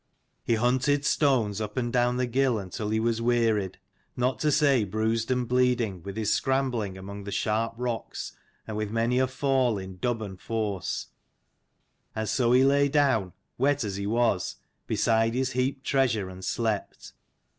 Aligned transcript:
He 0.43 0.55
hunted 0.55 1.05
stones 1.05 1.61
up 1.61 1.77
and 1.77 1.93
down 1.93 2.17
the 2.17 2.25
gill 2.25 2.57
until 2.57 2.89
he 2.89 2.99
was 2.99 3.21
wearied, 3.21 3.77
not 4.17 4.39
to 4.39 4.51
say 4.51 4.83
bruised 4.83 5.29
and 5.29 5.47
bleeding 5.47 6.01
with 6.01 6.17
his 6.17 6.33
scrambling 6.33 6.97
among 6.97 7.23
the 7.23 7.31
sharp 7.31 7.75
rocks 7.77 8.31
and 8.65 8.75
with 8.75 8.89
many 8.89 9.19
a 9.19 9.27
fall 9.27 9.77
in 9.77 9.97
dub 9.97 10.23
and 10.23 10.41
force: 10.41 11.09
so 12.25 12.51
he 12.51 12.63
lay 12.63 12.89
down, 12.89 13.33
wet 13.59 13.83
as 13.83 13.97
he 13.97 14.07
was, 14.07 14.55
beside 14.87 15.35
his 15.35 15.51
heaped 15.51 15.83
treasure, 15.85 16.29
and 16.29 16.43
slept. 16.45 17.13